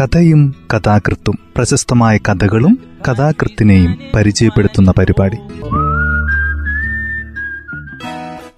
കഥയും 0.00 0.54
കഥാകൃത്തും 0.74 1.38
പ്രശസ്തമായ 1.56 2.16
കഥകളും 2.16 2.78
കഥാകൃത്തിനെയും 3.08 3.98
പരിചയപ്പെടുത്തുന്ന 4.14 4.90
പരിപാടി. 4.98 5.36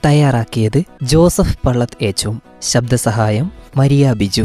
തയ്യാറാക്കിയത് 0.07 0.83
ജോസഫ് 1.03 1.59
പള്ളത്ത് 1.67 2.05
ഏച്ചും. 2.05 2.43
ശബ്ദസഹായം 2.63 3.51
മരിയ 3.77 4.13
ബിജു. 4.13 4.43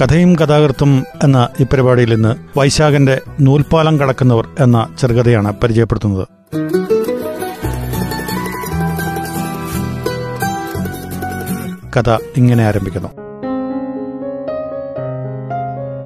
കഥയും 0.00 0.36
കഥാകൃത്തും 0.36 1.04
എന്ന 1.22 1.48
ഈ 1.60 1.64
പരിപാടിയിൽ 1.64 2.14
നിന്ന് 2.14 2.58
വൈശാഖന്റെ 2.58 3.20
നൂൽപാലം 3.40 4.00
കടക്കുന്നവർ 4.00 4.48
എന്ന 4.60 4.88
ചെറുകഥയാണ് 5.00 5.52
പരിചയപ്പെടുത്തുന്നത്. 5.62 6.26
കഥ 11.96 12.10
ഇങ്ങനെ 12.36 12.64
ആരംഭിക്കുന്നു. 12.64 13.08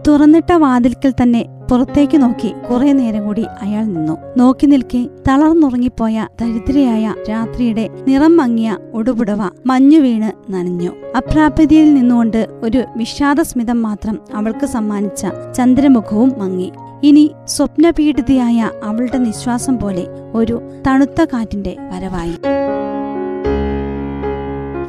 തുറന്നിട്ട 0.08 0.52
വാതിൽക്കൽ 0.52 1.12
തന്നെ 1.22 1.46
പുറത്തേക്ക് 1.70 2.22
നോക്കി 2.22 2.54
കുറെ 2.70 2.92
നേരം 2.92 3.24
കൂടി 3.24 3.46
അയാൾ 3.62 3.84
നിന്നു. 3.84 4.18
നോക്കി 4.36 4.66
നിൽക്കെ 4.66 5.08
തളർന്നുറങ്ങിപ്പോയ 5.28 6.26
ദരിദ്രയായ 6.40 7.14
രാത്രിയുടെ 7.30 7.88
നിറം 8.08 8.36
മങ്ങിയ 8.36 8.76
ഒടുപുടവ 8.94 9.48
മഞ്ഞു 9.66 9.98
വീണ് 9.98 10.52
നനഞ്ഞു. 10.52 10.90
അപ്രാപ്യതയിൽ 11.16 11.94
നിന്നുകൊണ്ട് 11.94 12.46
ഒരു 12.62 12.84
വിഷാദസ്മിതം 12.96 13.82
മാത്രം 13.82 14.18
അവൾക്ക് 14.34 14.66
സമ്മാനിച്ച 14.66 15.26
ചന്ദ്രമുഖവും 15.56 16.32
മങ്ങി. 16.38 16.72
ഇനി 17.02 17.30
സ്വപ്നപീഡിതയായ 17.44 18.70
അവളുടെ 18.84 19.18
നിശ്വാസം 19.18 19.80
പോലെ 19.80 20.06
ഒരു 20.34 20.62
തണുത്ത 20.86 21.24
കാറ്റിന്റെ 21.24 21.76
വരവായി. 21.92 22.36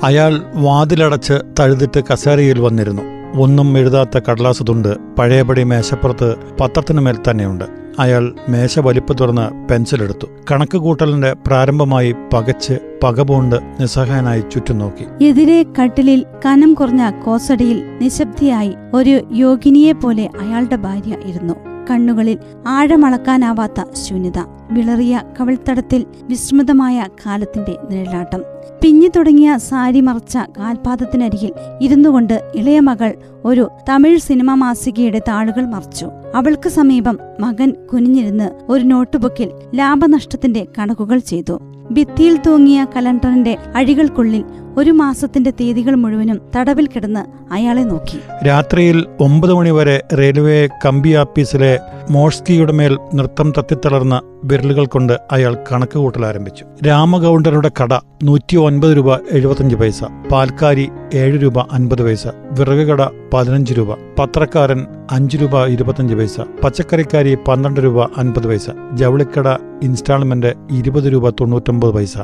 അയാൾ 0.03 0.42
വാതിലടച്ച് 0.53 1.34
തഴുതിട്ട് 1.59 2.03
കസേരയിൽ 2.14 2.59
വന്നിരുന്നു. 2.59 3.02
ഒന്നും 3.42 3.78
എഴുതാത്ത 3.78 4.20
കടലാസ് 4.30 4.64
തുണ്ട് 4.70 4.98
പഴയപടി 5.20 5.64
മേശപ്പുറത്ത് 5.64 6.36
പത്രത്തിനുമേൽ 6.62 7.17
തന്നെയുണ്ട്. 7.30 7.66
അയാൾ 8.00 8.34
മേശ 8.50 8.80
വലിപ്പ് 8.80 9.17
തുറന്ന് 9.20 9.70
പെൻസിലെടുത്തു. 9.70 10.28
കണക്ക് 10.52 10.78
കൂട്ടലിന്റെ 10.78 11.34
പ്രാരംഭമായി 11.48 12.16
പകച്ച് 12.34 12.80
പകപോണ്ട് 13.04 13.56
നിസ്സഹായനായി 13.56 14.44
ചുറ്റും 14.52 14.78
നോക്കി 14.78 15.23
എതിരെ 15.23 15.66
കട്ടിലിൽ 15.81 16.26
കനം 16.45 16.73
കുറഞ്ഞ 16.73 17.09
കോസടിയിൽ 17.09 17.84
നിശബ്ദയായി 18.02 18.76
ഒരു 18.94 19.22
യോഗിനിയെ 19.34 19.92
പോലെ 19.92 20.30
അയാളുടെ 20.42 20.76
ഭാര്യ 20.76 21.16
ഇരുന്നു. 21.26 21.77
കണ്ണുകളിൽ 21.92 22.38
ആഴമളക്കാനാവാത്ത 22.68 23.94
ശൂന്യത 23.94 24.40
വിളറിയ 24.72 25.22
കവിൾത്തടത്തിൽ 25.40 26.06
വിസ്മൃതമായ 26.24 27.08
കാലത്തിന്റെ 27.26 27.78
നിഴലാട്ടം. 27.92 28.42
പിഞ്ഞു 28.82 29.08
തുടങ്ങിയ 29.16 29.58
സാരി 29.58 30.02
മറച്ച 30.02 30.38
കാൽപാദത്തിനരികിൽ 30.38 31.52
ഇരുന്നുകൊണ്ട് 31.82 32.52
ഇളയ 32.56 32.80
മകൾ 32.80 33.14
ഒരു 33.46 33.70
തമിഴ് 33.90 34.20
സിനിമ 34.20 34.54
മാസികയുടെ 34.54 35.20
താളുകൾ 35.20 35.66
മറച്ചു. 35.66 36.08
അവൾക്ക് 36.36 36.70
സമീപം 36.70 37.20
മകൻ 37.40 37.74
കുനിഞ്ഞിരുന്ന് 37.94 38.50
ഒരു 38.70 38.84
നോട്ട്ബുക്കിൽ 38.84 39.52
ലാഭനഷ്ടത്തിന്റെ 39.76 40.68
കണക്കുകൾ 40.78 41.18
ചെയ്തു. 41.18 41.60
ഭിത്തിയിൽ 41.92 42.38
തൂങ്ങിയ 42.38 42.86
കലണ്ടറിന്റെ 42.96 43.58
അഴികൾക്കുള്ളിൽ 43.76 44.44
ഒരു 44.78 44.92
മാസത്തിന്റെ 44.92 45.52
തീയതികൾ 45.52 45.95
മുഴുവനും 45.95 46.42
തടവിൽ 46.56 46.88
കിടന്ന് 46.88 47.53
അയാളെ 47.53 47.83
നോക്കി. 47.83 48.17
രാത്രിയിൽ 48.47 49.06
ഒമ്പത് 49.20 49.53
മണിവരെ 49.53 50.03
റെയിൽവേ 50.14 50.70
കമ്പി 50.86 51.09
ആപ്പീസിലെ 51.14 51.72
മോഷ്കിയുടെ 52.11 52.72
മേൽ 52.72 52.98
നൃത്തം 53.14 53.53
തത്തിത്തളർന്ന 53.58 54.22
വിരലുകൾ 54.44 54.86
കൊണ്ട് 54.86 55.14
അയാൾ 55.31 55.58
കണക്ക് 55.72 55.98
കൂട്ടൽ 55.98 56.25
ആരംഭിച്ചു. 56.25 56.66
രാമഗൗണ്ടറുടെ 56.88 57.72
കട 57.81 57.94
നൂറ്റി 58.23 58.58
ഒൻപത് 58.58 58.98
രൂപ 58.98 59.16
എഴുപത്തഞ്ച് 59.31 59.75
പൈസ 59.75 60.02
പാൽക്കാരി 60.31 60.86
ഏഴ് 61.14 61.42
രൂപ 61.42 61.60
അൻപത് 61.71 62.04
പൈസ 62.04 62.27
വിറക് 62.60 62.87
കട 62.87 63.02
പതിനഞ്ച് 63.33 63.73
രൂപ 63.73 63.92
പത്രക്കാരൻ 64.20 64.82
അഞ്ച് 65.11 65.37
രൂപ 65.37 65.66
ഇരുപത്തഞ്ച് 65.66 66.16
പൈസ 66.16 66.37
പച്ചക്കറിക്കാരി 66.64 67.37
പന്ത്രണ്ട് 67.48 67.80
രൂപ 67.80 68.04
അൻപത് 68.17 68.48
പൈസ 68.48 68.67
ജവളിക്കട 68.93 69.48
ഇൻസ്റ്റാൾമെന്റ് 69.83 70.54
ഇരുപത് 70.71 71.14
രൂപ 71.14 71.30
തൊണ്ണൂറ്റൊമ്പത് 71.30 71.93
പൈസ 71.93 72.16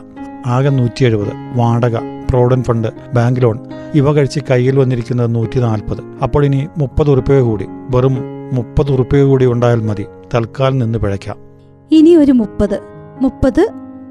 ആകെ 0.45 0.69
നൂറ്റി 0.69 1.05
എഴുപത് 1.05 1.33
വാടക 1.55 1.97
പ്രോവിഡന്റ് 2.33 2.65
ഫണ്ട് 2.65 2.89
ബാങ്ക് 3.15 3.41
ലോൺ 3.43 3.57
ഇവ 3.95 4.13
കഴിച്ച് 4.13 4.39
കയ്യിൽ 4.51 4.75
വന്നിരിക്കുന്നത് 4.79 5.35
നൂറ്റി 5.35 5.59
നാൽപ്പത് 5.59 6.01
അപ്പോൾ 6.23 6.45
ഇനി 6.45 6.61
മുപ്പത് 6.77 7.09
ഉറുപ്പിക 7.09 7.39
കൂടി 7.39 7.67
വെറും 7.95 8.15
മുപ്പത് 8.53 8.89
ഉറുപ്പിക 8.91 9.21
കൂടി 9.23 9.45
ഉണ്ടായാൽ 9.45 9.81
മതി. 9.81 10.05
തൽക്കാലം 10.33 10.77
നിന്ന് 10.79 10.99
പിഴയ്ക്കാം. 10.99 11.37
ഇനി 11.91 12.15
ഒരു 12.15 12.31
മുപ്പത്. 12.31 12.77
മുപ്പത് 13.21 13.63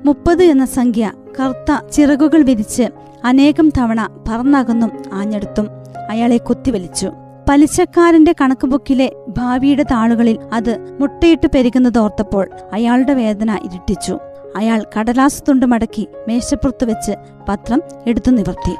മുപ്പത് 0.06 0.42
എന്ന 0.44 0.64
സംഖ്യ 0.64 1.12
കറുത്ത 1.40 1.72
ചിറകുകൾ 1.92 2.42
വിരിച്ച് 2.42 2.86
അനേകം 3.24 3.68
തവണ 3.78 4.00
പറന്നകന്നും 4.28 4.92
ആഞ്ഞെടുത്തും 5.12 5.66
അയാളെ 6.10 6.36
കൊത്തിവലിച്ചു. 6.36 7.08
പലിശക്കാരന്റെ 7.48 8.32
കണക്കുബുക്കിലെ 8.40 9.06
ഭാവിയുടെ 9.38 9.82
താളുകളിൽ 9.82 10.36
അത് 10.52 10.72
മുട്ടയിട്ട് 11.00 11.48
പെരുകുന്നതോർത്തപ്പോൾ 11.54 12.44
അയാളുടെ 12.72 13.14
വേദന 13.14 13.50
ഇരട്ടിച്ചു. 13.66 14.14
അയാൾ 14.56 14.84
കടലാസ് 14.98 15.42
തുണ്ട് 15.48 15.66
മടക്കി 15.66 16.08
മേശപ്പുറത്ത് 16.28 16.84
വെച്ച് 16.84 17.12
പത്രം 17.48 17.82
എടുത്തു 18.06 18.30
നിവർത്തി. 18.30 18.76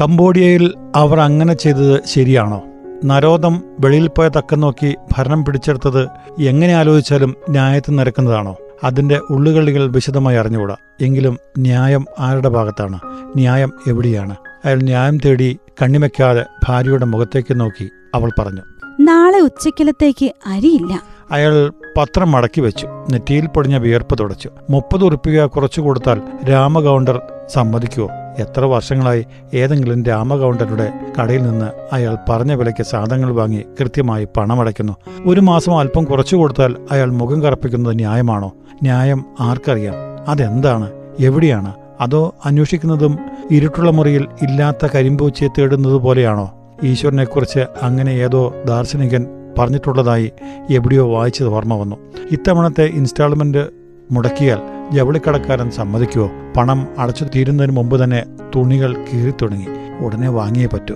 കംബോഡിയയിൽ 0.00 0.74
അവർ 0.96 1.20
അങ്ങനെ 1.20 1.54
ചെയ്തത് 1.54 2.00
ശരിയാണോ? 2.06 2.62
നരോദം 3.04 3.62
വെളിയിൽ 3.80 4.08
പോയ 4.08 4.28
തക്കം 4.28 4.60
നോക്കി 4.60 4.96
ഭരണം 5.16 5.44
പിടിച്ചെടുത്തത് 5.44 6.08
എങ്ങനെ 6.40 6.74
ആലോചിച്ചാലും 6.74 7.36
ന്യായത്തിൽ 7.48 7.96
നിരക്കുന്നതാണോ? 7.96 8.56
അതിന്റെ 8.84 9.20
ഉള്ളുകളികൾ 9.30 9.90
വിശദമായി 9.90 10.36
അറിഞ്ഞുകൂടാ. 10.36 10.76
എങ്കിലും 11.00 11.38
ന്യായം 11.58 12.06
ആരുടെ 12.18 12.48
ഭാഗത്താണ്? 12.48 12.98
ന്യായം 13.36 13.72
എവിടെയാണ്? 13.88 14.36
അയാൾ 14.64 14.82
ന്യായം 14.82 15.18
തേടി 15.18 15.58
കണ്ണിമയ്ക്കാതെ 15.82 16.44
ഭാര്യയുടെ 16.68 17.04
മുഖത്തേക്ക് 17.04 17.60
നോക്കി 17.60 17.90
അവൾ 18.14 18.32
പറഞ്ഞു. 18.38 18.60
നാളെ 19.00 19.40
ഉച്ചക്കലത്തേക്ക് 19.40 20.32
അരിയില്ല. 20.46 21.15
അയാൾ 21.30 21.72
പത്രം 21.98 22.32
മടക്കി 22.32 22.60
വെച്ചു. 22.60 22.86
നെറ്റിയിൽ 22.86 23.46
പൊടിഞ്ഞ 23.46 23.76
വിയർപ്പ് 23.76 24.18
തുടച്ചു. 24.20 24.50
മുപ്പത് 24.70 25.04
ഉറുപ്പിക 25.04 25.44
കുറച്ചു 25.44 25.80
കൊടുത്താൽ 25.80 26.22
രാമഗൗണ്ടർ 26.50 27.20
സമ്മതിക്കുമോ 27.54 28.08
എത്ര 28.38 28.64
വർഷങ്ങളായി 28.64 29.26
ഏതെങ്കിലും 29.54 30.04
രാമഗൗണ്ടരുടെ 30.04 30.92
കടയിൽ 31.20 31.42
നിന്ന് 31.42 31.94
അയാൾ 31.94 32.18
പറഞ്ഞ 32.28 32.52
വിലയ്ക്ക് 32.52 32.84
സാധനങ്ങൾ 32.84 33.32
വാങ്ങി 33.32 33.64
കൃത്യമായി 33.80 34.28
പണമടയ്ക്കുന്നു. 34.36 34.92
ഒരു 35.26 35.40
മാസം 35.40 35.78
അല്പം 35.78 36.04
കുറച്ചു 36.04 36.36
കൊടുത്താൽ 36.36 36.76
അയാൾ 36.90 37.10
മുഖം 37.10 37.42
കറപ്പിക്കുന്നത് 37.42 37.96
ന്യായമാണോ? 37.96 38.52
ന്യായം 38.82 39.24
ആർക്കറിയാം? 39.40 39.94
അതെന്താണ്? 40.28 40.90
എവിടെയാണ്? 41.20 41.74
അതോ 42.00 42.34
അന്വേഷിക്കുന്നതും 42.44 43.18
ഇരുട്ടുള്ള 43.50 43.90
മുറിയിൽ 43.90 44.26
ഇല്ലാത്ത 44.42 44.86
കരിമ്പൂച്ചയെ 44.94 45.48
തേടുന്നത് 45.48 45.94
പോലെയാണോ? 45.94 46.52
ഈശ്വരനെക്കുറിച്ച് 46.84 47.64
അങ്ങനെ 47.82 48.10
ഏതോ 48.10 48.54
ദാർശനികൻ 48.68 49.26
പറഞ്ഞിട്ടുള്ളതായി 49.58 50.32
എവിടെയോ 50.70 51.12
വായിച്ചത് 51.12 51.48
ഓർമ്മ 51.48 51.74
വന്നു. 51.74 51.96
ഇത്തവണത്തെ 52.32 52.84
ഇൻസ്റ്റാൾമെന്റ് 52.84 53.66
മുടക്കിയാൽ 54.10 54.58
ജവളിക്കടക്കാരൻ 54.92 55.70
സമ്മതിക്കുവോ? 55.70 56.30
പണം 56.56 56.86
അടച്ചു 56.98 57.24
തീരുന്നതിന് 57.24 57.76
മുമ്പ് 57.76 58.04
തന്നെ 58.04 58.24
തുണികൾ 58.56 58.94
കീറി 58.94 59.30
തുടങ്ങി. 59.42 59.66
ഉടനെ 60.04 60.28
വാങ്ങിയേ 60.28 60.66
പറ്റൂ. 60.66 60.94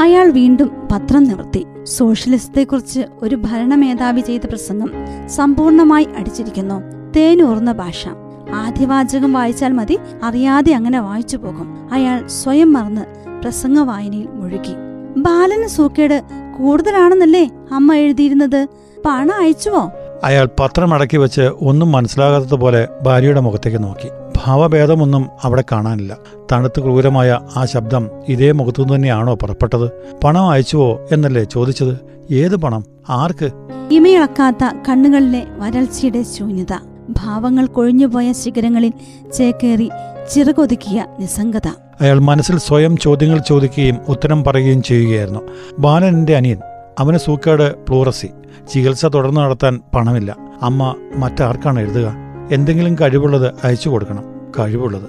അയാൾ 0.00 0.30
വീണ്ടും 0.30 0.70
പത്രം 0.92 1.24
നിവർത്തി 1.24 1.66
സോഷ്യലിസത്തെക്കുറിച്ച് 1.84 3.00
ഒരു 3.22 3.36
ഭരണമേധാവി 3.36 4.20
ചെയ്ത 4.20 4.40
പ്രസംഗം 4.46 4.90
സമ്പൂർണമായി 5.28 6.08
അടിച്ചിരിക്കുന്നു. 6.18 6.82
തേനൂർന്ന 7.16 7.72
ഭാഷ. 7.72 8.08
ആദ്യവാചകം 8.54 9.32
വായിച്ചാൽ 9.32 9.72
മതി. 9.72 9.98
അറിയാതെ 10.24 10.72
അങ്ങനെ 10.72 11.00
വായിച്ചു 11.00 11.36
പോകും. 11.36 11.88
അയാൾ 11.92 12.26
സ്വയം 12.26 12.72
മറന്ന് 12.72 13.04
പ്രസംഗ 13.42 13.78
വായനയിൽ 13.78 14.28
മുഴുകി. 14.32 14.74
ബാലന് 15.16 15.66
സൂക്കേട് 15.66 16.22
കൂടുതലാണെന്നല്ലേ 16.58 17.50
അമ്മ 17.72 17.94
എഴുതിയിരുന്നത്? 17.94 18.66
പണം 19.06 19.40
അയച്ചുവോ? 19.40 19.92
അയാൾ 20.24 20.48
പത്രം 20.60 20.94
അടക്കി 20.94 21.16
വെച്ച് 21.16 21.40
ഒന്നും 21.40 21.92
മനസ്സിലാകാത്തതുപോലെ 21.92 22.88
ഭാര്യയുടെ 23.02 23.40
മുഖത്തേക്ക് 23.40 23.84
നോക്കി. 23.84 24.08
ഭാവഭേദമൊന്നും 24.36 25.26
അവിടെ 25.42 25.64
കാണാനില്ല. 25.72 26.16
തണുത്ത് 26.52 26.82
ക്രൂരമായ 26.82 27.40
ആ 27.56 27.64
ശബ്ദം 27.64 28.10
ഇതേ 28.28 28.52
മുഖത്തു 28.52 28.94
തന്നെയാണോ 28.94 29.34
പുറപ്പെട്ടത്? 29.34 29.90
പണം 30.24 30.50
അയച്ചുവോ 30.50 31.08
എന്നല്ലേ 31.12 31.44
ചോദിച്ചത്? 31.44 31.98
ഏത് 32.30 32.56
പണം? 32.56 32.84
ആർക്ക്? 33.08 33.50
ഇമയിളക്കാത്ത 33.90 34.74
കണ്ണുകളിലെ 34.88 35.46
വരൾച്ചയുടെ 35.58 36.22
ശൂന്യത. 36.22 36.97
ഭാവങ്ങൾ 37.08 37.66
കൊഴിഞ്ഞുപോയ 37.66 38.32
ശിഖരങ്ങളിൽ 38.32 38.92
ചേക്കേറി 39.32 39.90
ചിറകൊതുക്കിയ 40.34 41.06
നിസ്സംഗത. 41.20 41.68
അയാൾ 42.00 42.18
മനസ്സിൽ 42.18 42.58
സ്വയം 42.58 42.96
ചോദ്യങ്ങൾ 42.96 43.38
ചോദിക്കുകയും 43.38 43.96
ഉത്തരം 44.08 44.44
പറയുകയും 44.44 44.82
ചെയ്യുകയായിരുന്നു. 44.82 45.40
ബാലന്റെ 45.78 46.36
അനിയൻ. 46.36 46.58
അവന് 46.98 47.16
സൂക്കേട് 47.16 47.76
പ്ലൂറസി 47.84 48.26
ചികിത്സ 48.72 49.06
തുടർന്ന് 49.06 49.40
നടത്താൻ 49.40 49.80
പണമില്ല. 49.94 50.36
അമ്മ 50.62 50.94
മറ്റാർക്കാണ് 51.16 51.80
എഴുതുക? 51.80 52.14
എന്തെങ്കിലും 52.52 52.96
കഴിവുള്ളത് 53.00 53.54
അയച്ചു 53.64 53.88
കൊടുക്കണം. 53.88 54.24
കഴിവുള്ളത്. 54.58 55.08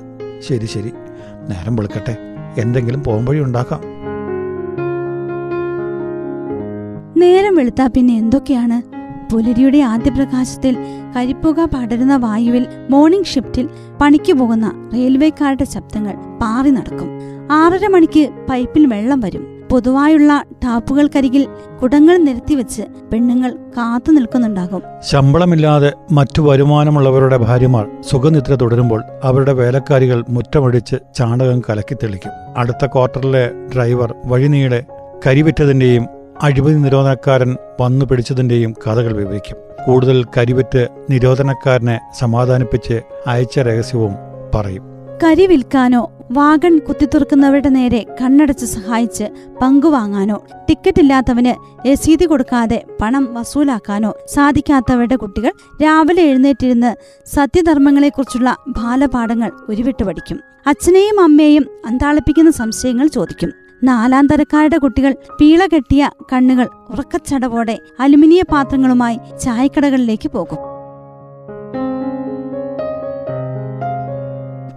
ശരി 0.49 0.65
ശരി. 0.65 0.91
നേരം 1.49 1.75
വെളുക്കട്ടെ. 1.75 2.17
എന്തെങ്കിലും 2.57 3.03
പോകുംവഴി 3.03 3.39
ഉണ്ടാക്കാം. 3.39 3.81
നേരം 7.17 7.55
വെളുത്താ 7.55 7.87
പിന്നെ 7.87 8.17
എന്തൊക്കെയാണ്? 8.17 8.98
പുലരിയുടെ 9.31 9.77
ആദ്യ 9.77 10.11
പ്രകാശത്തിൽ 10.11 10.77
കരിപ്പുക 11.15 11.59
പടരുന്ന 11.65 12.15
വായുവിൽ 12.15 12.67
മോർണിംഗ് 12.89 13.25
ഷിഫ്റ്റിൽ 13.25 13.69
പണിക്ക് 14.01 14.33
പോകുന്ന 14.33 14.89
റെയിൽവേക്കാരുടെ 14.93 15.63
ശബ്ദങ്ങൾ 15.63 16.13
പാറി 16.41 16.69
നടക്കും. 16.69 17.09
ആറര 17.51 17.87
മണിക്ക് 17.87 18.29
പൈപ്പിൽ 18.49 18.85
വെള്ളം 18.85 19.19
വരും. 19.19 19.59
പൊതുവായുള്ള 19.71 20.43
ടാപ്പുകൾക്കരികിൽ 20.63 21.47
കുടങ്ങൾ 21.81 22.17
നിരത്തിവെച്ച് 22.17 22.81
പെണ്ണുങ്ങൾ 22.81 23.51
കാത്തു 23.51 24.11
നിൽക്കുന്നുണ്ടാകും. 24.11 24.81
ശമ്പളമില്ലാതെ 25.01 25.93
മറ്റു 26.11 26.41
വരുമാനമുള്ളവരുടെ 26.41 27.37
ഭാര്യമാർ 27.37 27.87
സുഖനിദ്ര 28.09 28.55
തുടരുമ്പോൾ 28.55 29.03
അവരുടെ 29.23 29.53
വേലക്കാരികൾ 29.53 30.25
മുറ്റമടിച്ച് 30.29 30.95
ചാണകം 31.15 31.61
കലക്കി 31.69 31.95
തെളിക്കും. 31.95 32.31
അടുത്ത 32.57 32.85
ക്വാർട്ടറിലെ 32.85 33.51
ഡ്രൈവർ 33.75 34.13
വഴിനീളെ 34.25 34.83
കരിവിറ്റതിന്റെയും 35.27 36.18
അഴിമതി 36.41 36.73
നിരോധനക്കാരൻ 36.73 37.57
വന്നു 37.81 38.05
പിടിച്ചതിന്റെയും 38.05 38.71
കഥകൾ 38.71 39.13
വിവരിക്കും. 39.13 39.57
കൂടുതൽ 39.85 40.25
കരിവറ്റ് 40.37 40.87
നിരോധനക്കാരനെ 41.09 41.99
സമാധാനിപ്പിച്ച് 42.19 43.01
അയച്ച 43.27 43.59
രഹസ്യവും 43.59 44.13
പറയും. 44.55 44.83
കരി 45.23 45.47
വിൽക്കാനോ 45.47 46.11
വാഗൺ 46.31 46.79
കുത്തിത്തുറക്കുന്നവരുടെ 46.79 47.69
നേരെ 47.69 48.05
കണ്ണടച്ച് 48.21 48.65
സഹായിച്ച് 48.65 49.23
പങ്കുവാങ്ങാനോ 49.61 50.43
ടിക്കറ്റ് 50.69 51.01
ഇല്ലാത്തവന് 51.01 51.53
രസീതി 51.87 52.25
കൊടുക്കാതെ 52.25 52.83
പണം 53.01 53.33
വസൂലാക്കാനോ 53.33 54.13
സാധിക്കാത്തവരുടെ 54.35 55.15
കുട്ടികൾ 55.15 55.51
രാവിലെ 55.83 56.21
എഴുന്നേറ്റിരുന്ന് 56.21 56.95
സത്യധർമ്മങ്ങളെക്കുറിച്ചുള്ള 57.25 58.55
ബാലപാഠങ്ങൾ 58.67 59.51
ഉരുവിട്ട് 59.69 60.03
പഠിക്കും 60.03 60.39
അച്ഛനെയും 60.67 61.19
അമ്മയെയും 61.19 61.65
അന്താളിപ്പിക്കുന്ന 61.85 62.51
സംശയങ്ങൾ 62.51 63.07
ചോദിക്കും. 63.07 63.68
നാലാം 63.83 64.27
തരക്കാരുടെ 64.27 64.77
കുട്ടികൾ 64.77 65.15
പീള 65.41 65.65
കെട്ടിയ 65.65 66.11
കണ്ണുകൾ 66.33 66.67
ഉറക്കച്ചടവോടെ 66.89 67.79
അലുമിനിയ 67.99 68.43
പാത്രങ്ങളുമായി 68.51 69.19
ചായക്കടകളിലേക്ക് 69.43 70.29
പോകും. 70.29 70.57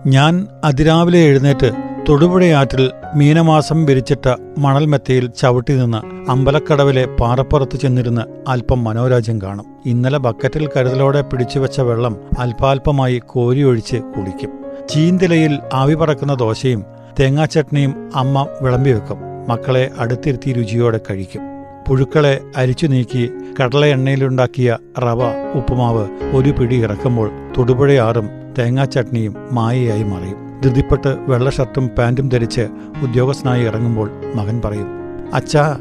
ഞാൻ 0.07 0.47
അതിരാവിലെ 0.65 1.19
എഴുന്നേറ്റ് 1.19 1.71
തൊടുപുഴയാറ്റിൽ 2.09 2.91
മീനമാസം 3.15 3.85
വിരിച്ചിട്ട 3.85 4.37
മണൽമെത്തയിൽ 4.59 5.27
ചവിട്ടി 5.27 5.73
നിന്ന് 5.77 6.31
അമ്പലക്കടവിലെ 6.31 7.05
പാറപ്പുറത്ത് 7.21 7.77
ചെന്നിരുന്ന് 7.77 8.23
അല്പം 8.49 8.85
മനോരാജ്യം 8.85 9.43
കാണും. 9.43 9.67
ഇന്നലെ 9.87 10.19
ബക്കറ്റിൽ 10.19 10.69
കരുതലോടെ 10.77 11.23
പിടിച്ചുവെച്ച 11.23 11.81
വെള്ളം 11.81 12.17
അല്പാൽപമായി 12.39 13.19
കോരിയൊഴിച്ച് 13.19 13.97
കുളിക്കും 13.97 14.51
ചീന്തിലയിൽ 14.89 15.59
ആവി 15.75 15.95
പറക്കുന്ന 15.95 16.35
ദോശയും 16.35 17.02
തേങ്ങാച്ചട്നിയും 17.21 17.95
അമ്മ 18.15 18.47
വിളമ്പി 18.63 18.91
വെക്കും 18.91 19.19
മക്കളെ 19.49 19.91
അടുത്തിരുത്തി 19.99 20.53
രുചിയോടെ 20.53 21.01
കഴിക്കും. 21.11 21.43
പുഴുക്കളെ 21.89 22.41
അരിച്ചു 22.57 22.87
നീക്കി 22.87 23.31
കടല 23.61 23.85
എണ്ണയിലുണ്ടാക്കിയ 23.85 24.79
റവ 24.99 25.23
ഉപ്പുമാവ് 25.55 26.09
ഒരു 26.37 26.51
പിടി 26.51 26.77
ഇറക്കുമ്പോൾ 26.77 27.31
തൊടുപുഴയാറും 27.59 28.31
തേങ്ങാ 28.59 28.85
ചട്നിയും 28.85 29.35
മായയായി 29.53 30.03
മറയും. 30.03 30.61
ധൃതിപ്പെട്ട് 30.63 31.17
വെള്ള 31.21 31.51
ഷർട്ടും 31.51 31.89
പാന്റും 31.89 32.29
ധരിച്ച് 32.29 32.69
ഉദ്യോഗസ്ഥനായി 33.03 33.63
ഇറങ്ങുമ്പോൾ 33.65 34.11
മകൻ 34.35 34.63
പറയും 34.65 34.89
അച്ഛാ 35.35 35.79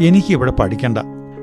എനിക്ക് 0.00 0.32
ഇവിടെ 0.32 0.50
പഠിക്കണ്ട. 0.50 0.98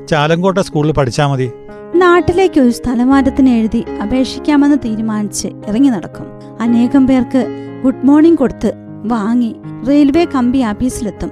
ചാലങ്കോട്ട 0.09 0.57
സ്കൂളിൽ 0.57 0.91
പഠിച്ചാൽ 0.91 1.27
മതി. 1.27 1.51
നാട്ടിലേക്ക് 1.95 2.59
ഒരു 2.59 2.69
സ്ഥലമാറ്റത്തിന് 2.69 3.49
എഴുതി 3.49 3.85
അപേക്ഷിക്കാമെന്ന് 4.03 4.77
തീരുമാനിച്ച് 4.85 5.47
ഇറങ്ങി 5.47 5.89
നടക്കും. 5.89 6.27
അനേകം 6.61 7.07
പേർക്ക് 7.07 7.47
ഗുഡ് 7.83 8.05
മോർണിംഗ് 8.05 8.37
കൊടുത്ത് 8.37 8.86
വാങ്ങി 9.05 9.55
റെയിൽവേ 9.87 10.25
കമ്പി 10.25 10.57
ആഫീസിലെത്തും. 10.57 11.31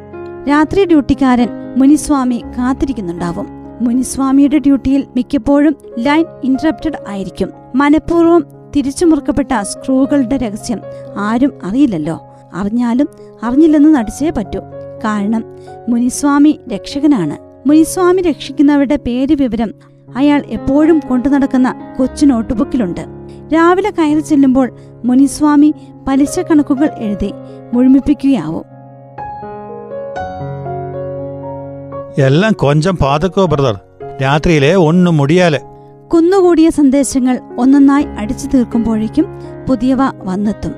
രാത്രി 0.50 0.86
ഡ്യൂട്ടിക്കാരൻ 0.86 1.48
മുനിസ്വാമി 1.78 2.44
കാത്തിരിക്കുന്നുണ്ടാവും. 2.58 3.48
മുനിസ്വാമിയുടെ 3.82 4.58
ഡ്യൂട്ടിയിൽ 4.58 5.04
മിക്കപ്പോഴും 5.16 5.76
ലൈൻ 6.00 6.26
ഇന്ററപ്റ്റഡ് 6.44 7.10
ആയിരിക്കും. 7.10 7.50
മനഃപൂർവം 7.76 8.46
തിരിച്ചു 8.76 9.06
മുറുക്കപ്പെട്ട 9.06 9.62
സ്ക്രൂകളുടെ 9.62 10.38
രഹസ്യം 10.38 10.80
ആരും 11.18 11.54
അറിയില്ലല്ലോ. 11.64 12.22
അറിഞ്ഞാലും 12.54 13.08
അറിഞ്ഞില്ലെന്ന് 13.44 13.96
നടിച്ചേ 13.96 14.30
പറ്റൂ. 14.30 14.60
കാരണം 15.04 15.44
മുനിസ്വാമി 15.90 16.60
രക്ഷകനാണ്. 16.74 17.38
മുനിസ്വാമി 17.68 18.22
രക്ഷിക്കുന്നവരുടെ 18.22 18.96
പേര് 18.96 19.36
വിവരം 19.42 19.74
അയാൾ 20.16 20.44
എപ്പോഴും 20.48 21.00
കൊണ്ടു 21.00 21.30
നടക്കുന്ന 21.30 21.96
കൊച്ചു 22.00 22.26
നോട്ട്ബുക്കിലുണ്ട്. 22.26 23.06
രാവിലെ 23.54 23.90
കയറി 23.90 24.20
ചെല്ലുമ്പോൾ 24.20 24.72
മുനിസ്വാമി 25.06 25.74
പലിശ 26.08 26.40
കണക്കുകൾ 26.40 26.90
എഴുതി 26.98 27.32
മുഴുമിപ്പിക്കുകയാവും. 27.74 28.66
എല്ലാം 32.18 32.54
കൊഞ്ചം 32.54 32.96
പാതക്കോ 32.96 33.46
ബ്രദർ. 33.46 33.80
രാത്രിയിലെ 34.22 34.76
ഒന്നും 34.76 35.18
മുടിയാലെ. 35.18 35.62
കുന്നുകൂടിയ 36.14 36.70
സന്ദേശങ്ങൾ 36.70 37.40
ഒന്നൊന്നായി 37.60 38.04
അടിച്ചു 38.04 38.48
തീർക്കുമ്പോഴേക്കും 38.48 39.26
പുതിയവ 39.70 39.98
വന്നെത്തും. 40.24 40.74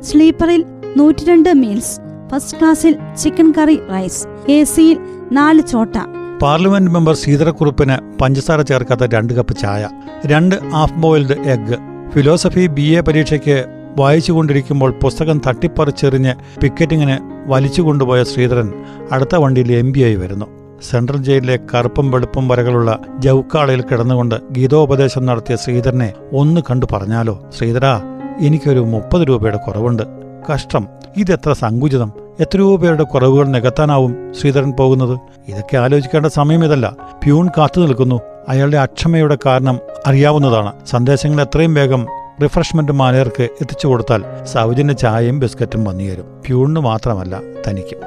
സ്ലീപ്പറിൽ 0.00 0.64
നൂറ്റിരണ്ട് 0.96 1.52
മീൽസ് 1.52 2.00
ഫസ്റ്റ് 2.32 2.58
ക്ലാസ്സിൽ 2.58 2.96
ചിക്കൻ 3.22 3.52
കറി 3.58 3.80
റൈസ് 3.90 4.50
എ 4.50 4.64
സിയിൽ 4.64 4.98
നാല് 5.32 5.62
ചോട്ട 5.62 5.96
പാർലമെന്റ് 6.42 6.90
മെമ്പർ 6.90 7.14
സീതറക്കുറുപ്പിന് 7.14 8.18
പഞ്ചസാര 8.18 8.60
ചേർക്കാത്ത 8.60 9.14
രണ്ട് 9.14 9.32
കപ്പ് 9.32 9.56
ചായ 9.56 9.88
രണ്ട് 10.26 10.56
half 10.70 10.94
boiled 10.94 11.32
egg 11.32 11.76
philosophy 12.10 12.66
B 12.66 12.82
A 12.82 13.00
പരീക്ഷയ്ക്ക് 13.00 13.64
വായിച്ചുകൊണ്ടിരിക്കുമ്പോൾ 13.98 14.94
പുസ്തകം 15.02 15.40
തട്ടിപ്പറിച്ചെറിഞ്ഞ് 15.46 16.34
പിക്കറ്റിങ്ങിന് 16.60 17.18
വലിച്ചുകൊണ്ടുപോയ 17.50 18.22
ശ്രീധരൻ 18.22 18.72
അടുത്ത 19.12 19.36
വണ്ടിയിൽ 19.36 19.72
എം 19.72 19.92
ആയി 20.04 20.14
വരുന്നു. 20.14 20.46
സെൻട്രൽ 20.90 21.16
ജയിലിലെ 21.16 21.58
കറുപ്പും 21.74 22.10
വെളുപ്പും 22.10 22.48
വരകളുള്ള 22.48 22.98
ജൗക്കാളയിൽ 23.18 23.82
കിടന്നുകൊണ്ട് 23.82 24.34
ഗീതോപദേശം 24.52 25.26
നടത്തിയ 25.26 25.56
ശ്രീധരനെ 25.56 26.12
ഒന്ന് 26.32 26.60
കണ്ടു 26.70 26.86
പറഞ്ഞാലോ? 26.92 27.50
ശ്രീധരാ 27.58 28.02
എനിക്കൊരു 28.40 28.80
മുപ്പത് 28.80 29.28
രൂപയുടെ 29.28 29.56
കുറവുണ്ട്. 29.56 30.02
കഷ്ടം 30.52 30.86
ഇതെത്ര 31.16 31.52
സങ്കുചിതം. 31.52 32.21
എത്രയോ 32.40 32.76
പേരുടെ 32.76 33.02
കുറവുകൾ 33.02 33.46
നികത്താനാവും 33.46 34.34
ശ്രീധരൻ 34.40 34.72
പോകുന്നത്. 34.72 35.18
ഇതൊക്കെ 35.48 35.76
ആലോചിക്കേണ്ട 35.76 36.26
സമയം 36.26 36.64
ഇതല്ല. 36.64 36.96
പ്യൂൺ 37.22 37.48
കാത്തു 37.58 37.80
നിൽക്കുന്നു. 37.80 38.20
അയാളുടെ 38.48 38.76
അക്ഷമയുടെ 38.76 39.38
കാരണം 39.46 39.78
അറിയാവുന്നതാണ്. 40.06 40.86
സന്ദേശങ്ങൾ 40.86 41.42
എത്രയും 41.42 41.74
വേഗം 41.74 42.06
റിഫ്രഷ്മെന്റ് 42.42 42.92
മാനേർക്ക് 42.92 43.42
എത്തിച്ചു 43.42 43.86
കൊടുത്താൽ 43.86 44.24
സൗജന്യ 44.44 44.92
ചായയും 44.92 45.40
ബിസ്ക്കറ്റും 45.40 45.84
വന്നുതരും 45.84 46.42
പ്യൂണിന് 46.46 46.80
മാത്രമല്ല 46.80 47.40
തനിക്കും. 47.68 47.98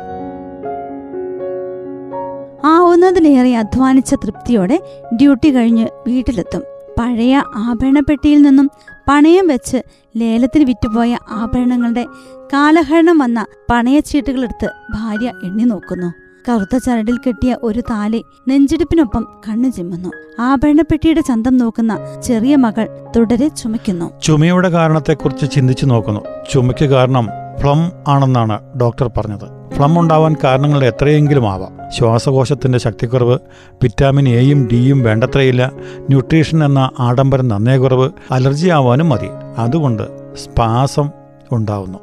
ആവുന്നതിലേറെ 2.66 3.58
അധ്വാനിച്ച 3.58 4.14
തൃപ്തിയോടെ 4.14 4.80
ഡ്യൂട്ടി 5.14 5.56
കഴിഞ്ഞ് 5.56 5.88
വീട്ടിലെത്തും. 6.08 6.62
പഴയ 7.00 7.36
ആഭരണപ്പെട്ടിയിൽ 7.56 8.42
നിന്നും 8.42 8.72
പണയം 9.08 9.48
വെച്ച് 9.48 9.78
ലേലത്തിന് 10.18 10.66
വിറ്റുപോയ 10.66 11.18
ആഭരണങ്ങളുടെ 11.32 12.06
കാലഹരണം 12.54 13.18
വന്ന 13.18 13.46
പണയച്ചീട്ടുകളെടുത്ത് 13.72 14.70
ഭാര്യ 14.94 15.32
എണ്ണി 15.44 15.64
നോക്കുന്നു. 15.64 16.14
കറുത്ത 16.50 16.78
ചരടിൽ 16.78 17.18
കെട്ടിയ 17.18 17.58
ഒരു 17.64 17.80
താലി 17.80 18.24
നെഞ്ചിടിപ്പിനൊപ്പം 18.48 19.28
കണ്ണു 19.50 19.70
ചിമ്മുന്നു. 19.70 20.10
ആഭരണപ്പെട്ടിയുടെ 20.40 21.22
ചന്തം 21.22 21.58
നോക്കുന്ന 21.58 21.98
ചെറിയ 22.24 22.56
മകൾ 22.56 22.88
തുടരെ 23.16 23.48
ചുമയ്ക്കുന്നു. 23.48 24.20
ചുമയുടെ 24.22 24.70
കാരണത്തെക്കുറിച്ച് 24.70 25.52
ചിന്തിച്ചു 25.52 25.86
നോക്കുന്നു. 25.86 26.22
ചുമയ്ക്ക് 26.52 26.86
കാരണം 26.86 27.28
ഫ്ലം 27.60 27.92
ആണെന്നാണ് 28.08 28.60
ഡോക്ടർ 28.82 29.12
പറഞ്ഞത്. 29.18 29.55
ഫ്ലം 29.76 30.00
ഉണ്ടാവാൻ 30.00 30.36
കാരണങ്ങൾ 30.44 30.84
എത്രയെങ്കിലും 30.84 31.52
ആവാം 31.52 31.78
ശ്വാസകോശത്തിന്റെ 31.98 32.80
ശക്തിക്കുറവ് 32.80 33.38
വിറ്റാമിൻ 33.84 34.30
എയും 34.30 34.70
ഡിയും 34.72 35.04
വേണ്ടത്രയില്ല 35.04 35.72
ന്യൂട്രീഷൻ 36.00 36.66
എന്ന 36.66 36.92
ആഡംബരം 37.00 37.48
നന്നേ 37.48 37.78
കുറവ് 37.78 38.10
അലർജി 38.32 38.70
ആവാനും 38.70 39.10
മതി. 39.10 39.28
അതുകൊണ്ട് 39.58 40.36
സ്പാസം 40.36 41.10
ഉണ്ടാവുന്നു. 41.52 42.00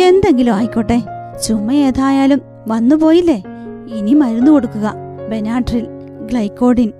എന്തെങ്കിലും 0.00 0.52
ആയിക്കോട്ടെ. 0.52 1.02
ചുമ 1.46 1.72
ഏതായാലും 1.72 2.40
വന്നുപോയില്ലേ 2.68 3.42
ഇനി 3.94 4.14
മരുന്ന് 4.14 4.50
കൊടുക്കുക. 4.50 4.94
ബെനാട്രിൽ 5.30 5.86
ഗ്ലൈക്കോഡിൻ. 6.30 6.92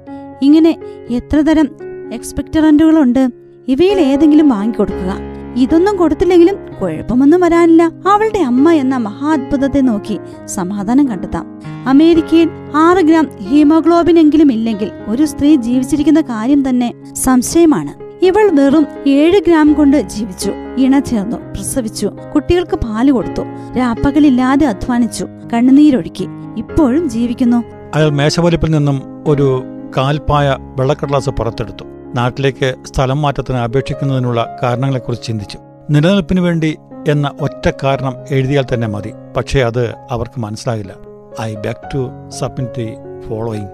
ഇങ്ങനെ 0.42 0.78
എത്ര 1.10 1.40
തരം 1.40 1.68
എക്സ്പെക്ടറന്റുകളുണ്ട്. 2.12 3.30
ഇവയിൽ 3.68 4.00
ഏതെങ്കിലും 4.00 4.48
വാങ്ങിക്കൊടുക്കുക. 4.48 5.31
ഇതൊന്നും 5.56 5.96
കൊടുത്തില്ലെങ്കിലും 5.96 6.56
കുഴപ്പമൊന്നും 6.82 7.40
വരാനില്ല. 7.40 7.82
അവളുടെ 7.82 8.38
അമ്മ 8.38 8.72
എന്ന 8.72 8.96
മഹാത്ഭുതത്തെ 8.96 9.80
നോക്കി 9.80 10.18
സമാധാനം 10.46 11.08
കണ്ടെത്താം. 11.08 11.62
അമേരിക്കയിൽ 11.86 12.48
ആറ് 12.76 12.98
ഗ്രാം 12.98 13.28
ഹീമോഗ്ലോബിൻ 13.50 14.18
എങ്കിലും 14.18 14.52
ഇല്ലെങ്കിൽ 14.52 14.90
ഒരു 15.08 15.24
സ്ത്രീ 15.24 15.56
ജീവിച്ചിരിക്കുന്ന 15.56 16.20
കാര്യം 16.20 16.68
തന്നെ 16.68 16.94
സംശയമാണ്. 17.14 18.24
ഇവൾ 18.24 18.50
വെറും 18.52 18.86
ഏഴ് 19.06 19.40
ഗ്രാം 19.46 19.72
കൊണ്ട് 19.72 19.96
ജീവിച്ചു. 19.96 20.52
ഇണ 20.78 20.98
ചേർന്നു 20.98 21.36
പ്രസവിച്ചു 21.36 22.10
കുട്ടികൾക്ക് 22.34 22.76
പാൽ 22.76 23.10
കൊടുത്തു 23.10 23.42
രാപ്പകലില്ലാതെ 23.78 24.66
അധ്വാനിച്ചു 24.66 25.28
കണ്ണുനീരൊഴുക്കി. 25.52 26.28
ഇപ്പോഴും 26.56 27.10
ജീവിക്കുന്നു. 27.10 27.64
അയാൾ 27.94 28.10
മേശവലിപ്പിൽ 28.10 28.70
നിന്നും 28.70 29.02
ഒരു 29.26 29.62
കാൽപായ 29.96 30.56
വെള്ളക്കടലാസ് 30.78 31.30
പുറത്തെടുത്തു. 31.30 31.84
നാട്ടിലേക്ക് 32.14 32.74
സ്ഥലം 32.84 33.22
മാറ്റത്തിന് 33.22 33.58
അപേക്ഷിക്കുന്നതിനുള്ള 33.58 34.56
കാരണങ്ങളെക്കുറിച്ച് 34.62 35.26
ചിന്തിച്ചു. 35.26 35.58
നിലനിൽപ്പിനു 35.90 36.40
വേണ്ടി 36.40 36.78
എന്ന 37.08 37.32
ഒറ്റ 37.40 37.70
കാരണം 37.84 38.14
എഴുതിയാൽ 38.30 38.64
തന്നെ 38.74 38.88
മതി. 38.88 39.12
പക്ഷേ 39.36 39.60
അത് 39.60 39.94
അവർക്ക് 40.10 40.40
മനസ്സിലാകില്ല 40.40 40.94
I 41.40 41.54
beg 41.54 41.94
to 41.94 42.10
submit 42.28 42.72
the 42.76 42.94
following. 43.28 43.68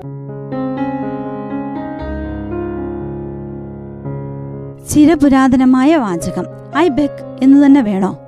ചിരപുരാതനമായ 4.88 5.96
വാചകം. 5.96 6.44
ഐ 6.78 6.88
ബെക്ക് 6.88 7.38
എന്ന് 7.42 7.66
തന്നെ 7.66 7.82
വേണോ? 7.82 8.18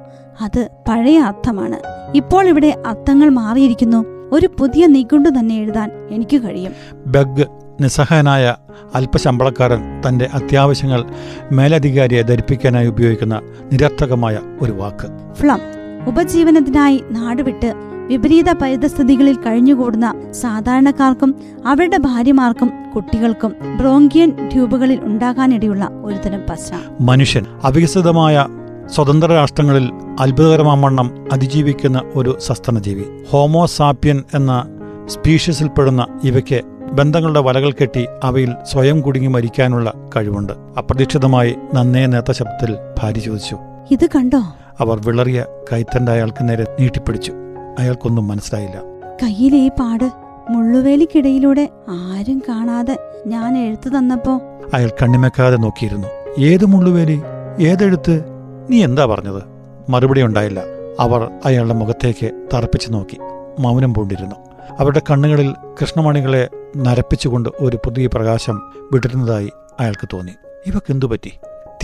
അത് 0.40 0.68
പഴയ 0.88 1.18
അർത്ഥമാണ്. 1.18 1.76
ഇപ്പോൾ 2.14 2.48
ഇവിടെ 2.48 2.82
അർത്ഥങ്ങൾ 2.86 3.28
മാറിയിരിക്കുന്നു. 3.28 4.04
ഒരു 4.32 4.48
പുതിയ 4.60 4.86
നിഘണ്ടു 4.86 5.28
തന്നെ 5.28 5.56
എഴുതാൻ 5.58 5.90
എനിക്ക് 6.10 6.36
കഴിയും. 6.36 6.72
ബെഗ് 7.06 7.59
നിസ്സഹായനായ 7.80 8.54
അല്പശമ്പളക്കാരൻ 8.94 10.02
തന്റെ 10.08 10.28
അത്യാവശ്യങ്ങൾ 10.34 11.04
മേലധികാരിയെ 11.52 12.22
ധരിപ്പിക്കാനായി 12.22 12.86
ഉപയോഗിക്കുന്ന 12.86 13.40
നിരർത്ഥകമായ 13.72 14.38
ഒരു 14.62 14.72
വാക്ക്. 14.72 15.34
ഫ്ലം. 15.34 15.60
ഉപജീവനത്തിനായി 16.06 17.04
നാടുവിട്ട് 17.10 17.74
വിപരീത 18.06 18.52
പരിതസ്ഥിതികളിൽ 18.52 19.36
കഴിഞ്ഞുകൂടുന്ന 19.36 20.32
സാധാരണക്കാർക്കും 20.32 21.34
അവരുടെ 21.66 21.96
ഭാര്യമാർക്കും 21.96 22.70
കുട്ടികൾക്കും 22.96 23.52
ബ്രോങ്കിയൻ 23.78 24.48
ട്യൂബുകളിൽ 24.48 25.00
ഉണ്ടാകാനിടയുള്ള 25.00 25.88
ഒരുതരം 26.04 26.40
പശ്ച 26.50 26.72
മനുഷ്യൻ 27.00 27.44
അവികസിതമായ 27.64 28.46
സ്വതന്ത്ര 28.94 29.26
രാഷ്ട്രങ്ങളിൽ 29.26 29.90
അത്ഭുതകരമാവണ്ണം 30.20 31.32
അതിജീവിക്കുന്ന 31.32 32.02
ഒരു 32.14 32.38
സസ്തനജീവി 32.40 33.04
ഹോമോസാപ്യൻ 33.30 34.24
എന്ന 34.34 34.64
സ്പീഷ്യസിൽപ്പെടുന്ന 35.06 36.06
ഇവയ്ക്ക് 36.24 36.60
ബന്ധങ്ങളുടെ 36.92 37.40
വലകൾ 37.40 37.70
കെട്ടി 37.70 38.06
അവയിൽ 38.24 38.54
സ്വയം 38.64 39.00
കുടുങ്ങി 39.00 39.28
മരിക്കാനുള്ള 39.28 39.92
കഴിവുണ്ട്. 40.16 40.52
അപ്രതീക്ഷിതമായി 40.78 41.54
നന്നേ 41.74 42.06
നേത്ത 42.06 42.32
ശബ്ദത്തിൽ 42.32 42.76
ഭാര്യ 42.98 43.20
ചോദിച്ചു 43.20 43.56
ഇത് 43.90 44.06
കണ്ടോ? 44.06 44.42
അവർ 44.80 45.06
വിളറിയ 45.06 45.44
കൈത്തണ്ട 45.72 46.08
അയാൾക്ക് 46.08 46.48
നേരെ 46.48 46.66
നീട്ടിപ്പിടിച്ചു. 46.80 47.32
അയാൾക്കൊന്നും 47.78 48.28
മനസ്സിലായില്ല. 48.28 48.80
കയ്യിലെ 49.22 49.58
ഈ 49.58 49.68
പാട് 49.68 50.10
മുള്ളുവേലിക്കിടയിലൂടെ 50.50 51.68
ആരും 51.88 52.42
കാണാതെ 52.48 52.98
ഞാൻ 53.26 53.58
എഴുത്തു 53.58 53.88
തന്നപ്പോ? 53.88 54.40
അയാൾ 54.74 54.90
കണ്ണിമക്കാതെ 55.02 55.56
നോക്കിയിരുന്നു. 55.56 56.08
ഏത് 56.38 56.64
മുള്ളുവേലി 56.64 57.22
ഏതെഴുത്ത്? 57.60 58.24
നീ 58.70 58.84
എന്താ 58.84 59.06
പറഞ്ഞത്? 59.06 59.42
മറുപടി 59.88 60.22
ഉണ്ടായില്ല. 60.22 60.62
അവർ 61.00 61.30
അയാളുടെ 61.44 61.74
മുഖത്തേക്ക് 61.74 62.46
തറപ്പിച്ചു 62.54 62.90
നോക്കി. 62.90 63.18
മൗനം 63.58 63.94
പൂണ്ടിരുന്നു. 63.94 64.34
അവരുടെ 64.78 65.02
കണ്ണുകളിൽ 65.10 65.54
കൃഷ്ണമണികളെ 65.80 66.48
നരപ്പിച്ചുകൊണ്ട് 66.76 67.48
ഒരു 67.60 67.76
പുതിയ 67.76 68.06
പ്രകാശം 68.06 68.72
വിടരുന്നതായി 68.92 69.52
അയാൾക്ക് 69.80 70.08
തോന്നി. 70.12 70.32
ഇവക്കെന്തു 70.66 71.06
പറ്റി? 71.06 71.32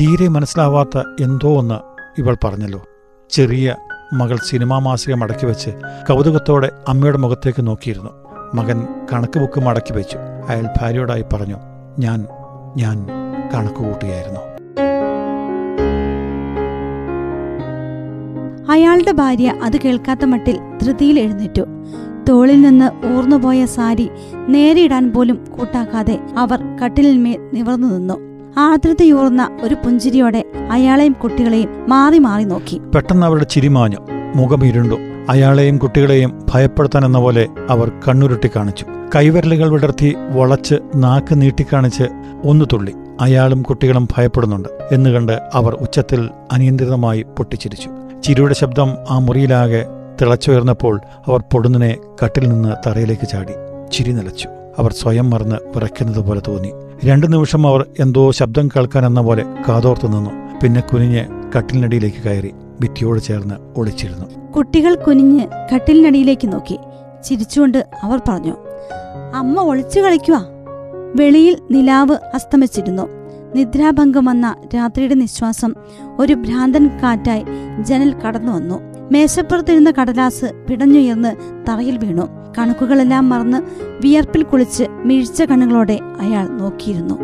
തീരെ 0.00 0.28
മനസ്സിലാവാത്ത 0.28 0.98
എന്തോ 1.20 1.58
ഒന്ന് 1.58 1.78
ഇവൾ 2.20 2.36
പറഞ്ഞല്ലോ. 2.44 2.84
ചെറിയ 3.30 3.76
മകൾ 4.12 4.36
സിനിമാ 4.36 4.78
മാസിക 4.78 5.14
മടക്കി 5.14 5.46
വെച്ച് 5.46 5.70
കൗതുകത്തോടെ 6.08 6.70
അമ്മയുടെ 6.88 7.18
മുഖത്തേക്ക് 7.18 7.66
നോക്കിയിരുന്നു. 7.66 8.10
മകൻ 8.54 8.86
കണക്ക് 9.12 9.38
ബുക്ക് 9.38 9.60
മടക്കി 9.60 9.92
വെച്ചു. 9.92 10.18
അയാൾ 10.48 10.68
ഭാര്യയോടായി 10.80 11.24
പറഞ്ഞു 11.32 11.56
ഞാൻ 11.98 12.26
ഞാൻ 12.76 13.06
കണക്ക് 13.54 13.74
കൂട്ടുകയായിരുന്നു. 13.74 14.40
അയാളുടെ 18.70 19.12
ഭാര്യ 19.12 19.48
അത് 19.62 19.76
കേൾക്കാത്ത 19.76 20.24
മട്ടിൽ 20.24 20.58
ധൃതിയിൽ 20.82 21.20
എഴുന്നേറ്റു. 21.20 21.60
തോളിൽ 22.28 22.61
നിന്ന് 22.61 23.16
ഊർന്നുപോയ 23.16 23.66
സാരി 23.66 24.11
നേരിടാൻ 24.49 25.12
പോലും 25.12 25.45
കൂട്ടാക്കാതെ 25.59 26.21
അവർ 26.38 26.61
കട്ടിലിന്മേൽ 26.85 27.38
നിവർന്നു 27.54 27.88
നിന്നു. 27.88 28.14
ആർദ്രതയൂർന്ന 28.59 29.59
ഒരു 29.62 29.75
പുഞ്ചിരിയോടെ 29.75 30.45
അയാളെയും 30.71 31.12
കുട്ടികളെയും 31.12 31.68
മാറി 31.88 32.18
മാറി 32.18 32.45
നോക്കി. 32.45 32.80
പെട്ടെന്ന് 32.95 33.26
അവരുടെ 33.26 33.45
ചിരിമാഞ്ഞു 33.45 33.97
മുഖം 34.37 34.66
ഇരുണ്ടു. 34.66 34.95
അയാളെയും 35.28 35.78
കുട്ടികളെയും 35.78 36.47
ഭയപ്പെടുത്താൻ 36.54 37.04
എന്ന 37.04 37.18
പോലെ 37.18 37.49
അവർ 37.71 37.92
കണ്ണുരുട്ടി 38.09 38.50
കാണിച്ചു. 38.56 38.87
കൈവിരലുകൾ 39.16 39.68
വിടർത്തി 39.68 40.14
വളച്ച് 40.37 40.75
നാക്ക് 40.97 41.40
നീട്ടിക്കാണിച്ച് 41.40 42.04
ഒന്നു 42.45 42.64
തുള്ളി. 42.73 42.92
അയാളും 43.21 43.62
കുട്ടികളും 43.62 44.09
ഭയപ്പെടുന്നുണ്ട് 44.16 44.68
എന്ന് 44.92 45.11
കണ്ട് 45.11 45.33
അവർ 45.54 45.75
ഉച്ചത്തിൽ 45.75 46.30
അനിയന്ത്രിതമായി 46.52 47.23
പൊട്ടിച്ചിരിച്ചു. 47.23 47.90
ചിരിയുടെ 48.25 48.54
ശബ്ദം 48.54 48.88
ആ 49.11 49.18
മുറിയിലാകെ 49.18 49.85
തിളച്ചുയർന്നപ്പോൾ 50.23 51.00
അവർ 51.26 51.40
പൊടുന്നനെ 51.52 51.96
കട്ടിൽ 52.25 52.49
നിന്ന് 52.49 52.88
തറയിലേക്ക് 52.88 53.28
ചാടി 53.28 53.52
ചിരി 53.92 54.12
നിലച്ചു. 54.12 54.49
അവർ 54.78 54.92
സ്വയം 54.92 55.30
മറന്ന് 55.30 55.56
വിറയ്ക്കുന്നത് 55.56 56.18
പോലെ 56.18 56.42
തോന്നി. 56.49 56.73
രണ്ടു 57.04 57.26
നിമിഷം 57.26 57.66
അവർ 57.66 57.87
എന്തോ 58.00 58.30
ശബ്ദം 58.30 58.68
കേൾക്കാൻ 58.68 59.06
എന്ന 59.06 59.20
പോലെ 59.20 59.44
കാതോർത്തു 59.68 60.06
നിന്നു. 60.06 60.30
പിന്നെ 60.62 60.80
കുനിഞ്ഞ് 60.80 61.25
കട്ടിലിനടിയിലേക്ക് 61.56 62.23
കയറി 62.25 62.54
ഭിത്തിയോട് 62.80 63.20
ചേർന്ന് 63.20 63.54
ഒളിച്ചിരുന്നു. 63.76 64.52
കുട്ടികൾ 64.52 64.94
കുനിഞ്ഞ് 64.94 65.46
കട്ടിലിനടിയിലേക്ക് 65.75 66.52
നോക്കി. 66.52 66.78
ചിരിച്ചുകൊണ്ട് 67.25 67.87
അവർ 68.02 68.20
പറഞ്ഞു 68.28 68.56
അമ്മ 69.35 69.61
ഒളിച്ചു 69.61 70.00
കളിക്കുക 70.00 70.46
വെളിയിൽ 71.16 71.58
നിലാവ് 71.70 72.16
അസ്തമിച്ചിരുന്നു. 72.35 73.08
നിദ്രാഭംഗം 73.56 74.25
വന്ന 74.25 74.56
രാത്രിയുടെ 74.75 75.14
നിശ്വാസം 75.14 75.75
ഒരു 76.18 76.35
ഭ്രാന്തൻ 76.35 76.90
കാറ്റായി 77.02 77.44
ജനൽ 77.80 78.14
കടന്നു 78.14 78.52
വന്നു 78.52 78.95
മേശപ്പുറത്തിരുന്ന 79.12 79.90
കടലാസ് 79.90 80.52
പിടഞ്ഞുയർന്ന് 80.70 81.36
തറയിൽ 81.68 81.98
വീണു. 81.98 82.28
കണക്കുകളെല്ലാം 82.58 83.28
മറന്ന് 83.28 83.62
വിയർപ്പിൽ 84.02 84.42
കുളിച്ച് 84.42 84.84
മിഴിച്ച 84.90 85.42
കണ്ണുകളോടെ 85.42 85.98
അയാൾ 86.20 86.48
നോക്കിയിരുന്നു. 86.48 87.14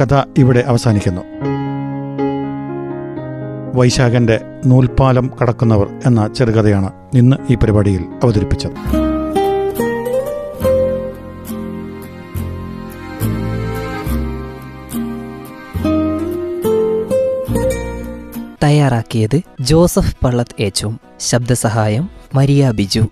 കഥ 0.00 0.24
ഇവിടെ 0.38 0.64
അവസാനിക്കുന്നു. 0.66 1.20
വൈശാഖന്റെ 3.74 4.40
നൂൽപ്പാലം 4.66 5.30
കടക്കുന്നവർ 5.42 5.90
എന്ന 6.06 6.34
ചെറുകഥയാണ് 6.34 6.92
ഇന്ന് 7.14 7.36
ഈ 7.50 7.54
പരിപാടിയിൽ 7.54 8.04
അവതരിപ്പിച്ചത്. 8.22 9.09
തയ്യാറാക്കിയത് 18.64 19.40
ജോസഫ് 19.60 20.16
പള്ളത്ത് 20.24 20.62
ഏച്ചും 20.62 21.00
ശബ്ദസഹായം 21.20 22.10
മരിയ 22.34 22.70
ബിജു. 22.70 23.08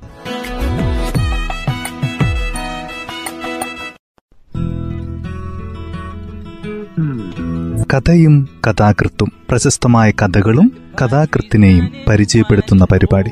കഥയും 7.94 8.48
കഥാകൃത്തും 8.66 9.32
പ്രശസ്തമായ 9.50 10.10
കഥകളും 10.10 10.72
കഥാകൃത്തിനെയും 11.02 11.90
പരിചയപ്പെടുത്തുന്ന 12.08 12.86
പരിപാടി. 12.92 13.30